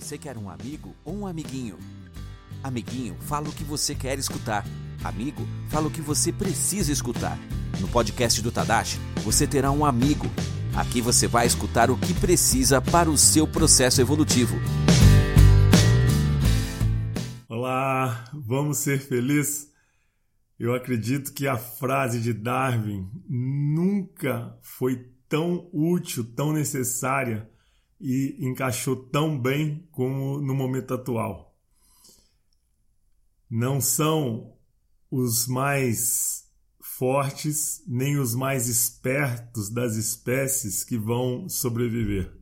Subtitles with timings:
[0.00, 1.78] Você quer um amigo ou um amiguinho?
[2.64, 4.64] Amiguinho, fala o que você quer escutar.
[5.04, 7.38] Amigo, fala o que você precisa escutar.
[7.78, 10.24] No podcast do Tadashi, você terá um amigo.
[10.74, 14.56] Aqui você vai escutar o que precisa para o seu processo evolutivo.
[17.46, 19.70] Olá, vamos ser felizes?
[20.58, 27.48] Eu acredito que a frase de Darwin nunca foi tão útil, tão necessária
[28.00, 31.54] e encaixou tão bem como no momento atual.
[33.48, 34.56] Não são
[35.10, 36.48] os mais
[36.80, 42.32] fortes nem os mais espertos das espécies que vão sobreviver,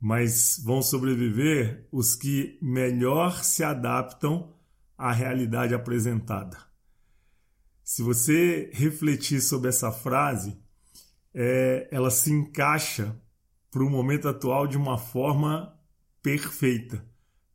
[0.00, 4.54] mas vão sobreviver os que melhor se adaptam
[4.96, 6.58] à realidade apresentada.
[7.82, 10.58] Se você refletir sobre essa frase,
[11.32, 13.20] é, ela se encaixa
[13.76, 15.78] para o momento atual de uma forma
[16.22, 17.04] perfeita.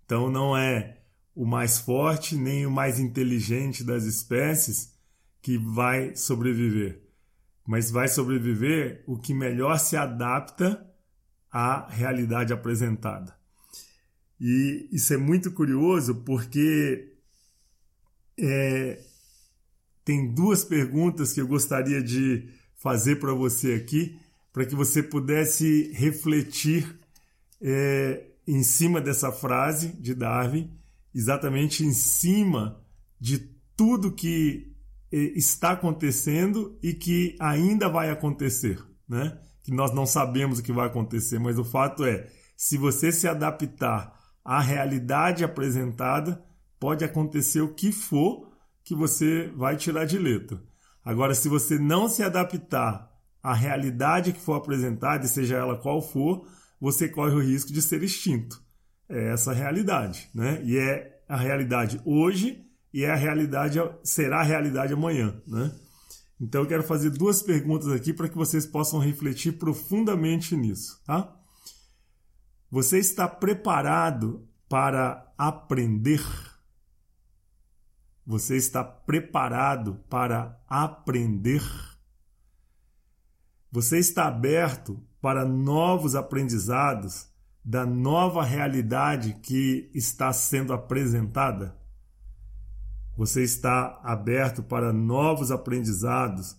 [0.06, 1.00] Então não é
[1.34, 4.94] o mais forte nem o mais inteligente das espécies
[5.42, 7.02] que vai sobreviver,
[7.66, 10.88] mas vai sobreviver o que melhor se adapta
[11.52, 13.36] à realidade apresentada.
[14.40, 17.16] E isso é muito curioso porque
[18.38, 19.04] é,
[20.06, 24.21] tem duas perguntas que eu gostaria de fazer para você aqui
[24.52, 27.00] para que você pudesse refletir
[27.62, 30.72] é, em cima dessa frase de Darwin,
[31.14, 32.82] exatamente em cima
[33.20, 33.40] de
[33.76, 34.76] tudo que
[35.12, 39.40] é, está acontecendo e que ainda vai acontecer, né?
[39.64, 42.28] Que nós não sabemos o que vai acontecer, mas o fato é,
[42.58, 46.44] se você se adaptar à realidade apresentada,
[46.80, 48.52] pode acontecer o que for
[48.84, 50.62] que você vai tirar de letra.
[51.04, 53.11] Agora, se você não se adaptar
[53.42, 56.48] a realidade que for apresentada, seja ela qual for,
[56.80, 58.62] você corre o risco de ser extinto.
[59.10, 60.62] É essa a realidade, né?
[60.64, 65.72] E é a realidade hoje e é a realidade será a realidade amanhã, né?
[66.40, 71.36] Então eu quero fazer duas perguntas aqui para que vocês possam refletir profundamente nisso, tá?
[72.70, 76.24] Você está preparado para aprender?
[78.26, 81.62] Você está preparado para aprender?
[83.72, 87.30] Você está aberto para novos aprendizados
[87.64, 91.80] da nova realidade que está sendo apresentada?
[93.16, 96.58] Você está aberto para novos aprendizados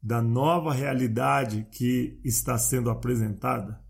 [0.00, 3.82] da nova realidade que está sendo apresentada?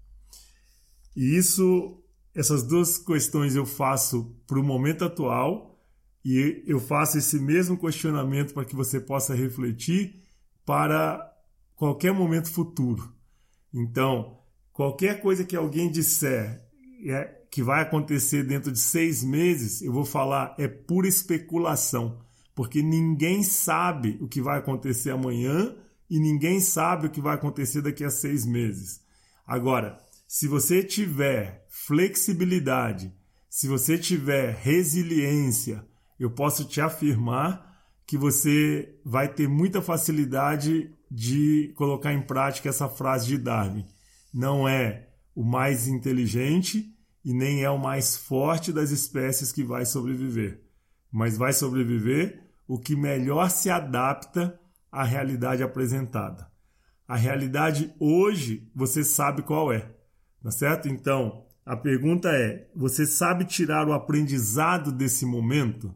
[1.14, 2.02] E isso,
[2.34, 5.78] essas duas questões eu faço para o momento atual
[6.24, 10.22] e eu faço esse mesmo questionamento para que você possa refletir
[10.64, 11.31] para
[11.82, 13.12] qualquer momento futuro.
[13.74, 14.38] Então,
[14.72, 16.64] qualquer coisa que alguém disser
[17.04, 22.20] é, que vai acontecer dentro de seis meses, eu vou falar é pura especulação,
[22.54, 25.74] porque ninguém sabe o que vai acontecer amanhã
[26.08, 29.00] e ninguém sabe o que vai acontecer daqui a seis meses.
[29.44, 33.12] Agora, se você tiver flexibilidade,
[33.50, 35.84] se você tiver resiliência,
[36.16, 37.71] eu posso te afirmar
[38.12, 43.86] que você vai ter muita facilidade de colocar em prática essa frase de Darwin.
[44.34, 49.86] Não é o mais inteligente e nem é o mais forte das espécies que vai
[49.86, 50.60] sobreviver,
[51.10, 56.46] mas vai sobreviver o que melhor se adapta à realidade apresentada.
[57.08, 59.90] A realidade hoje você sabe qual é,
[60.42, 60.86] tá certo?
[60.86, 65.94] Então, a pergunta é: você sabe tirar o aprendizado desse momento?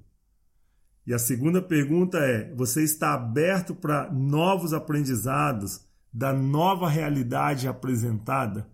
[1.06, 8.68] E a segunda pergunta é: você está aberto para novos aprendizados da nova realidade apresentada?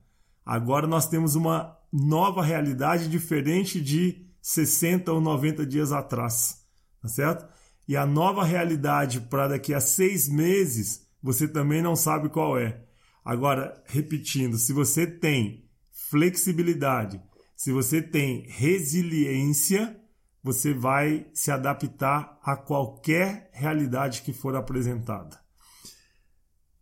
[0.44, 6.64] Agora nós temos uma nova realidade diferente de 60 ou 90 dias atrás,
[7.00, 7.46] tá certo?
[7.86, 12.80] E a nova realidade para daqui a seis meses você também não sabe qual é.
[13.24, 17.20] Agora, repetindo, se você tem flexibilidade,
[17.56, 19.96] se você tem resiliência,
[20.42, 25.40] você vai se adaptar a qualquer realidade que for apresentada.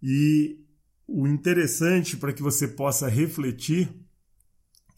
[0.03, 0.65] E
[1.07, 3.93] o interessante para que você possa refletir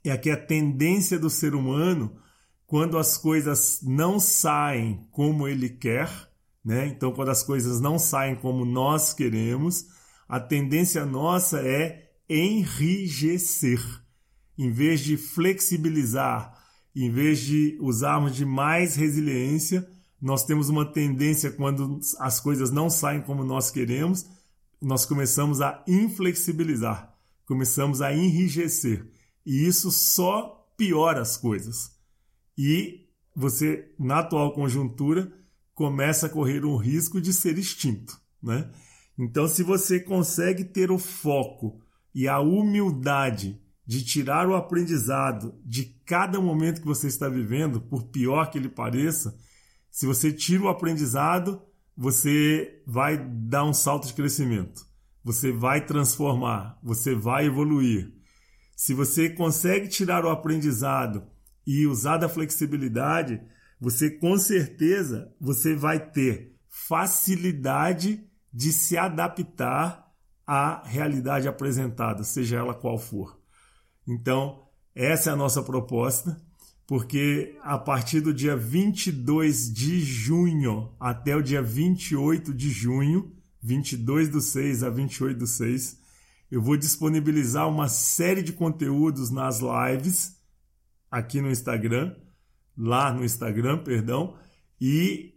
[0.05, 2.17] é que a tendência do ser humano,
[2.67, 6.09] quando as coisas não saem como ele quer,
[6.65, 6.87] né?
[6.87, 9.87] Então, quando as coisas não saem como nós queremos,
[10.29, 13.81] a tendência nossa é enrijecer.
[14.57, 16.62] Em vez de flexibilizar,
[16.95, 19.89] em vez de usarmos de mais resiliência,
[20.21, 24.27] nós temos uma tendência quando as coisas não saem como nós queremos,
[24.81, 27.17] nós começamos a inflexibilizar,
[27.47, 29.07] começamos a enrijecer.
[29.45, 31.93] E isso só piora as coisas.
[32.57, 35.33] E você, na atual conjuntura,
[35.75, 38.21] começa a correr um risco de ser extinto.
[38.43, 38.71] Né?
[39.19, 41.81] Então, se você consegue ter o foco
[42.15, 43.61] e a humildade
[43.93, 48.71] de tirar o aprendizado de cada momento que você está vivendo, por pior que ele
[48.71, 49.37] pareça,
[49.91, 51.61] se você tira o aprendizado,
[51.95, 54.87] você vai dar um salto de crescimento.
[55.23, 58.15] Você vai transformar, você vai evoluir.
[58.75, 61.27] Se você consegue tirar o aprendizado
[61.67, 63.43] e usar da flexibilidade,
[63.79, 70.11] você com certeza você vai ter facilidade de se adaptar
[70.47, 73.42] à realidade apresentada, seja ela qual for.
[74.07, 74.63] Então,
[74.95, 76.41] essa é a nossa proposta,
[76.87, 83.33] porque a partir do dia 22 de junho até o dia 28 de junho,
[83.63, 85.99] 22 do 6 a 28 do 6,
[86.51, 90.37] eu vou disponibilizar uma série de conteúdos nas lives
[91.11, 92.15] aqui no Instagram,
[92.77, 94.37] lá no Instagram, perdão,
[94.81, 95.35] e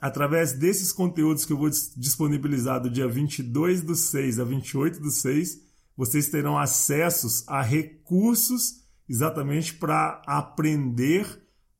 [0.00, 5.10] através desses conteúdos que eu vou disponibilizar do dia 22 do 6 a 28 do
[5.10, 5.67] 6,
[5.98, 11.26] vocês terão acessos a recursos exatamente para aprender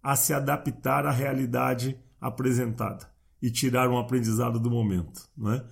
[0.02, 3.08] a se adaptar à realidade apresentada
[3.40, 5.22] e tirar um aprendizado do momento.
[5.36, 5.64] Né?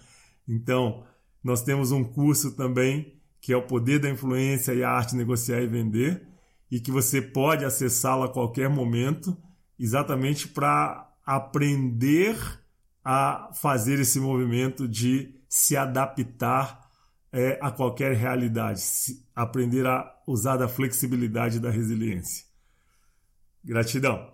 [0.47, 1.05] Então,
[1.43, 5.17] nós temos um curso também que é o Poder da Influência e a Arte de
[5.17, 6.27] Negociar e Vender,
[6.71, 9.37] e que você pode acessá-lo a qualquer momento,
[9.79, 12.37] exatamente para aprender
[13.05, 16.86] a fazer esse movimento de se adaptar
[17.37, 18.83] é, a qualquer realidade,
[19.35, 22.47] aprender a usar da flexibilidade e da resiliência.
[23.63, 24.33] Gratidão.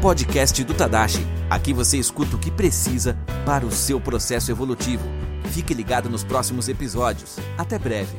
[0.00, 1.26] Podcast do Tadashi.
[1.50, 5.04] Aqui você escuta o que precisa para o seu processo evolutivo.
[5.52, 7.38] Fique ligado nos próximos episódios.
[7.58, 8.16] Até breve.